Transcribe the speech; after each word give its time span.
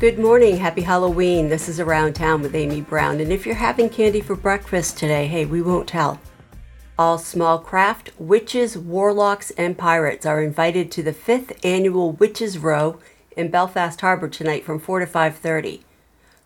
Good 0.00 0.20
morning, 0.20 0.58
happy 0.58 0.82
Halloween. 0.82 1.48
This 1.48 1.68
is 1.68 1.80
Around 1.80 2.12
Town 2.12 2.40
with 2.40 2.54
Amy 2.54 2.80
Browne. 2.80 3.18
And 3.18 3.32
if 3.32 3.44
you're 3.44 3.56
having 3.56 3.88
candy 3.88 4.20
for 4.20 4.36
breakfast 4.36 4.96
today, 4.96 5.26
hey, 5.26 5.44
we 5.44 5.60
won't 5.60 5.88
tell. 5.88 6.20
All 6.96 7.18
small 7.18 7.58
craft 7.58 8.12
witches, 8.16 8.78
warlocks, 8.78 9.50
and 9.58 9.76
pirates 9.76 10.24
are 10.24 10.40
invited 10.40 10.92
to 10.92 11.02
the 11.02 11.12
5th 11.12 11.58
annual 11.64 12.12
Witches 12.12 12.58
Row 12.58 13.00
in 13.36 13.50
Belfast 13.50 14.00
Harbor 14.00 14.28
tonight 14.28 14.64
from 14.64 14.78
4 14.78 15.00
to 15.00 15.06
5:30. 15.06 15.80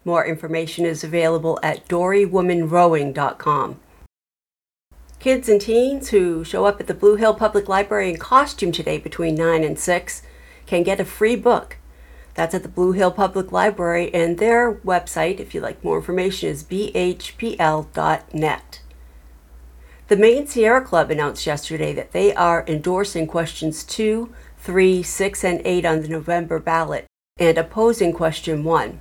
More 0.03 0.25
information 0.25 0.87
is 0.87 1.05
available 1.05 1.59
at 1.63 1.87
dorywomanrowing.com. 1.89 3.81
Kids 5.19 5.49
and 5.51 5.61
teens 5.61 6.09
who 6.09 6.43
show 6.43 6.65
up 6.65 6.81
at 6.81 6.87
the 6.87 6.95
Blue 6.95 7.17
Hill 7.17 7.35
Public 7.35 7.69
Library 7.69 8.09
in 8.09 8.17
costume 8.17 8.73
today 8.73 8.97
between 8.97 9.35
9 9.35 9.63
and 9.63 9.79
6 9.79 10.23
can 10.65 10.83
get 10.83 11.01
a 11.01 11.05
free 11.05 11.37
book. 11.37 11.77
That's 12.35 12.55
at 12.55 12.63
the 12.63 12.69
Blue 12.69 12.93
Hill 12.93 13.11
Public 13.11 13.53
Library, 13.53 14.13
and 14.15 14.39
their 14.39 14.73
website, 14.73 15.39
if 15.39 15.55
you'd 15.55 15.63
like 15.63 15.85
more 15.85 15.99
information, 15.99 16.49
is 16.49 16.65
bhpl.net. 16.65 17.01
The 20.09 20.17
Maine 20.17 20.47
Sierra 20.47 20.83
Club 20.83 21.11
announced 21.11 21.47
yesterday 21.47 21.93
that 21.95 22.13
they 22.13 22.35
are 22.35 22.65
endorsing 22.67 23.27
questions 23.27 23.85
2, 23.85 24.33
3, 24.59 25.03
6, 25.03 25.45
and 25.45 25.63
8 25.65 25.85
on 25.85 26.03
the 26.03 26.09
November 26.09 26.59
ballot 26.59 27.07
and 27.39 27.57
opposing 27.57 28.13
question 28.13 28.63
1. 28.63 29.01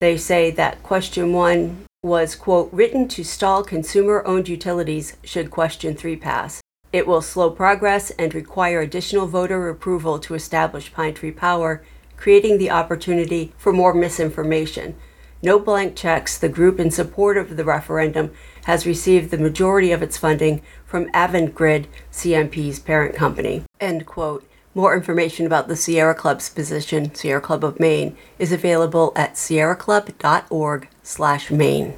They 0.00 0.16
say 0.16 0.50
that 0.50 0.82
question 0.82 1.32
1 1.32 1.86
was, 2.02 2.34
quote, 2.34 2.72
written 2.72 3.08
to 3.08 3.24
stall 3.24 3.62
consumer 3.64 4.22
owned 4.26 4.48
utilities 4.48 5.16
should 5.24 5.50
question 5.50 5.94
3 5.94 6.16
pass. 6.16 6.60
It 6.92 7.06
will 7.06 7.22
slow 7.22 7.50
progress 7.50 8.10
and 8.12 8.34
require 8.34 8.80
additional 8.80 9.26
voter 9.26 9.68
approval 9.68 10.18
to 10.20 10.34
establish 10.34 10.92
Pine 10.92 11.14
Tree 11.14 11.32
Power, 11.32 11.82
creating 12.16 12.58
the 12.58 12.70
opportunity 12.70 13.52
for 13.56 13.72
more 13.72 13.94
misinformation. 13.94 14.94
No 15.42 15.58
blank 15.58 15.94
checks, 15.94 16.38
the 16.38 16.48
group 16.48 16.80
in 16.80 16.90
support 16.90 17.36
of 17.36 17.56
the 17.56 17.64
referendum 17.64 18.32
has 18.64 18.86
received 18.86 19.30
the 19.30 19.38
majority 19.38 19.92
of 19.92 20.02
its 20.02 20.16
funding 20.16 20.62
from 20.84 21.10
Avangrid, 21.12 21.86
CMP's 22.10 22.78
parent 22.78 23.14
company. 23.14 23.62
End 23.80 24.06
quote. 24.06 24.48
More 24.74 24.94
information 24.94 25.46
about 25.46 25.68
the 25.68 25.76
Sierra 25.76 26.14
Club's 26.14 26.50
position, 26.50 27.14
Sierra 27.14 27.40
Club 27.40 27.64
of 27.64 27.80
Maine, 27.80 28.16
is 28.38 28.52
available 28.52 29.12
at 29.16 29.34
sierraclub.org 29.34 30.88
slash 31.02 31.50
Maine. 31.50 31.94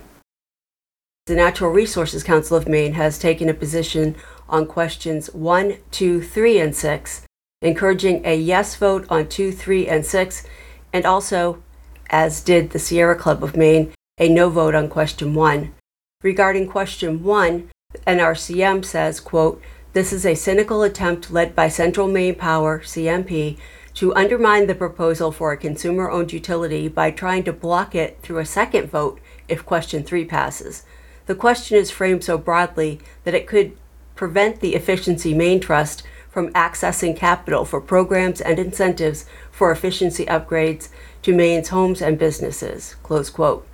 The 1.26 1.34
Natural 1.34 1.70
Resources 1.70 2.22
Council 2.22 2.56
of 2.56 2.68
Maine 2.68 2.94
has 2.94 3.18
taken 3.18 3.48
a 3.48 3.54
position 3.54 4.14
on 4.48 4.66
questions 4.66 5.32
1, 5.34 5.76
2, 5.90 6.22
3, 6.22 6.58
and 6.60 6.74
6, 6.74 7.22
encouraging 7.60 8.24
a 8.24 8.36
yes 8.36 8.76
vote 8.76 9.04
on 9.10 9.28
2, 9.28 9.50
3, 9.50 9.88
and 9.88 10.06
6, 10.06 10.46
and 10.92 11.04
also, 11.04 11.62
as 12.08 12.40
did 12.40 12.70
the 12.70 12.78
Sierra 12.78 13.16
Club 13.16 13.42
of 13.42 13.56
Maine, 13.56 13.92
a 14.18 14.28
no 14.28 14.48
vote 14.48 14.74
on 14.74 14.88
question 14.88 15.34
1. 15.34 15.74
Regarding 16.22 16.68
question 16.68 17.22
1, 17.22 17.70
NRCM 18.06 18.84
says, 18.84 19.18
quote, 19.18 19.60
this 19.92 20.12
is 20.12 20.24
a 20.24 20.34
cynical 20.34 20.82
attempt 20.82 21.32
led 21.32 21.56
by 21.56 21.68
Central 21.68 22.06
Maine 22.06 22.34
Power, 22.34 22.80
CMP, 22.80 23.58
to 23.94 24.14
undermine 24.14 24.68
the 24.68 24.74
proposal 24.74 25.32
for 25.32 25.50
a 25.50 25.56
consumer 25.56 26.08
owned 26.08 26.32
utility 26.32 26.86
by 26.86 27.10
trying 27.10 27.42
to 27.42 27.52
block 27.52 27.94
it 27.94 28.18
through 28.22 28.38
a 28.38 28.46
second 28.46 28.88
vote 28.88 29.18
if 29.48 29.66
question 29.66 30.04
3 30.04 30.24
passes. 30.26 30.84
The 31.26 31.34
question 31.34 31.76
is 31.76 31.90
framed 31.90 32.22
so 32.22 32.38
broadly 32.38 33.00
that 33.24 33.34
it 33.34 33.48
could 33.48 33.76
prevent 34.14 34.60
the 34.60 34.74
Efficiency 34.76 35.34
Maine 35.34 35.58
Trust 35.58 36.04
from 36.38 36.52
accessing 36.52 37.16
capital 37.16 37.64
for 37.64 37.80
programs 37.80 38.40
and 38.40 38.60
incentives 38.60 39.26
for 39.50 39.72
efficiency 39.72 40.24
upgrades 40.26 40.88
to 41.20 41.34
Maine's 41.34 41.70
homes 41.70 42.00
and 42.00 42.16
businesses. 42.16 42.94
Close 43.02 43.28
quote. 43.28 43.66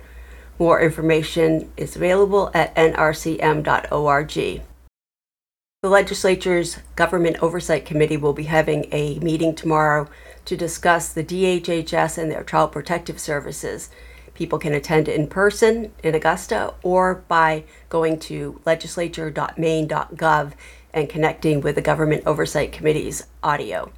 More 0.57 0.81
information 0.81 1.71
is 1.77 1.95
available 1.95 2.49
at 2.55 2.73
nrcm.org. 2.73 4.33
The 4.33 5.89
legislature's 5.89 6.79
Government 6.95 7.37
Oversight 7.43 7.85
Committee 7.85 8.17
will 8.17 8.33
be 8.33 8.45
having 8.45 8.87
a 8.91 9.19
meeting 9.19 9.53
tomorrow 9.53 10.09
to 10.45 10.57
discuss 10.57 11.13
the 11.13 11.23
DHHS 11.23 12.17
and 12.17 12.31
their 12.31 12.43
Child 12.43 12.71
Protective 12.71 13.19
Services. 13.19 13.91
People 14.33 14.57
can 14.57 14.73
attend 14.73 15.07
in 15.07 15.27
person 15.27 15.93
in 16.03 16.15
Augusta 16.15 16.73
or 16.81 17.23
by 17.27 17.65
going 17.89 18.17
to 18.21 18.59
legislature.maine.gov 18.65 20.53
and 20.95 21.09
connecting 21.09 21.61
with 21.61 21.75
the 21.75 21.81
Government 21.81 22.23
Oversight 22.25 22.71
Committee's 22.71 23.27
audio. 23.43 23.91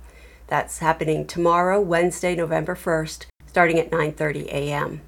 That's 0.48 0.80
happening 0.80 1.26
tomorrow, 1.26 1.80
Wednesday, 1.80 2.36
November 2.36 2.76
1st, 2.76 3.28
starting 3.46 3.80
at 3.80 3.92
9:30 3.92 4.48
a.m. 4.48 5.02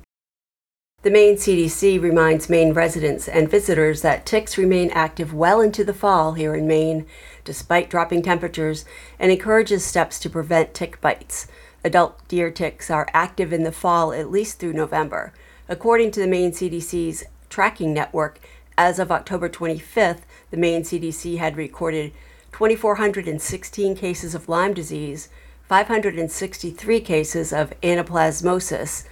The 1.02 1.10
Maine 1.10 1.38
CDC 1.38 2.00
reminds 2.02 2.50
Maine 2.50 2.74
residents 2.74 3.28
and 3.30 3.50
visitors 3.50 4.02
that 4.02 4.26
ticks 4.26 4.58
remain 4.58 4.90
active 4.92 5.34
well 5.34 5.62
into 5.62 5.84
the 5.84 5.94
fall 5.94 6.34
here 6.34 6.54
in 6.56 6.68
Maine, 6.68 7.06
despite 7.46 7.90
dropping 7.90 8.22
temperatures, 8.22 8.84
and 9.18 9.32
encourages 9.32 9.86
steps 9.86 10.20
to 10.20 10.30
prevent 10.30 10.74
tick 10.74 11.00
bites. 11.00 11.48
Adult 11.86 12.28
deer 12.28 12.52
ticks 12.52 12.92
are 12.92 13.08
active 13.14 13.54
in 13.54 13.64
the 13.64 13.72
fall 13.72 14.12
at 14.12 14.30
least 14.30 14.60
through 14.60 14.74
November. 14.74 15.34
According 15.70 16.12
to 16.12 16.20
the 16.20 16.28
Maine 16.28 16.52
CDC's 16.52 17.24
tracking 17.48 17.94
network, 17.94 18.40
as 18.80 18.98
of 18.98 19.12
October 19.12 19.50
25th, 19.50 20.22
the 20.52 20.58
Maine 20.58 20.84
CDC 20.84 21.38
had 21.38 21.58
recorded 21.58 22.14
2,416 22.54 23.94
cases 23.94 24.34
of 24.34 24.48
Lyme 24.48 24.74
disease, 24.74 25.28
563 25.68 27.02
cases 27.02 27.52
of 27.52 27.74
anaplasmosis, 27.82 29.04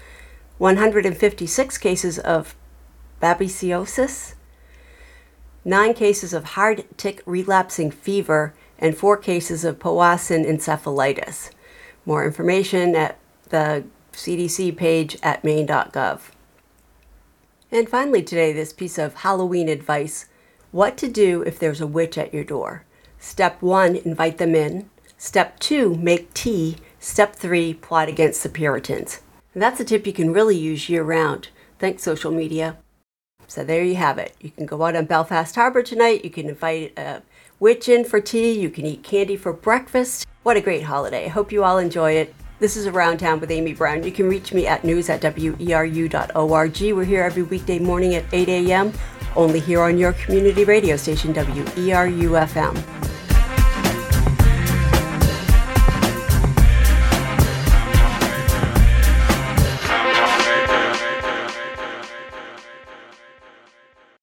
156 0.57 1.77
cases 1.79 2.17
of 2.17 2.55
babesiosis, 3.21 4.35
9 5.65 5.93
cases 5.93 6.33
of 6.33 6.45
hard 6.45 6.85
tick 6.95 7.21
relapsing 7.25 7.91
fever, 7.91 8.53
and 8.79 8.95
4 8.95 9.17
cases 9.17 9.65
of 9.65 9.79
Powassan 9.79 10.45
encephalitis. 10.45 11.51
More 12.05 12.25
information 12.25 12.95
at 12.95 13.19
the 13.49 13.83
CDC 14.13 14.77
page 14.77 15.17
at 15.21 15.43
maine.gov. 15.43 16.36
And 17.71 17.89
finally, 17.89 18.23
today, 18.23 18.53
this 18.53 18.71
piece 18.71 18.97
of 18.97 19.15
Halloween 19.15 19.67
advice 19.67 20.27
what 20.71 20.97
to 20.97 21.07
do 21.07 21.41
if 21.41 21.59
there's 21.59 21.81
a 21.81 21.87
witch 21.87 22.17
at 22.17 22.33
your 22.33 22.43
door. 22.43 22.85
Step 23.19 23.61
one, 23.61 23.95
invite 23.95 24.37
them 24.37 24.55
in. 24.55 24.89
Step 25.17 25.59
two, 25.59 25.95
make 25.95 26.33
tea. 26.33 26.77
Step 26.99 27.35
three, 27.35 27.73
plot 27.73 28.07
against 28.07 28.43
the 28.43 28.49
Puritans. 28.49 29.21
And 29.53 29.61
that's 29.61 29.79
a 29.79 29.85
tip 29.85 30.05
you 30.05 30.13
can 30.13 30.33
really 30.33 30.57
use 30.57 30.89
year 30.89 31.03
round. 31.03 31.49
Thanks, 31.79 32.03
social 32.03 32.31
media. 32.31 32.77
So 33.47 33.63
there 33.63 33.83
you 33.83 33.95
have 33.95 34.17
it. 34.17 34.35
You 34.39 34.51
can 34.51 34.65
go 34.65 34.83
out 34.83 34.95
on 34.95 35.05
Belfast 35.05 35.55
Harbor 35.55 35.81
tonight. 35.81 36.23
You 36.23 36.29
can 36.29 36.49
invite 36.49 36.97
a 36.97 37.21
witch 37.59 37.89
in 37.89 38.03
for 38.03 38.19
tea. 38.21 38.59
You 38.59 38.69
can 38.69 38.85
eat 38.85 39.03
candy 39.03 39.35
for 39.35 39.53
breakfast. 39.53 40.27
What 40.43 40.57
a 40.57 40.61
great 40.61 40.83
holiday. 40.83 41.25
I 41.25 41.29
hope 41.29 41.51
you 41.51 41.63
all 41.63 41.77
enjoy 41.77 42.13
it. 42.13 42.35
This 42.59 42.75
is 42.75 42.87
Around 42.87 43.19
Town 43.19 43.39
with 43.39 43.51
Amy 43.51 43.75
Browne. 43.75 44.01
You 44.01 44.11
can 44.11 44.27
reach 44.27 44.51
me 44.51 44.65
at 44.65 44.83
news 44.83 45.09
at 45.09 45.21
weru.org. 45.21 46.81
We're 46.81 47.03
here 47.03 47.21
every 47.21 47.43
weekday 47.43 47.77
morning 47.77 48.15
at 48.15 48.25
8 48.33 48.49
a.m., 48.49 48.93
only 49.35 49.59
here 49.59 49.83
on 49.83 49.99
your 49.99 50.13
community 50.13 50.63
radio 50.63 50.97
station, 50.97 51.35
WERU 51.35 52.47
FM. 52.47 53.06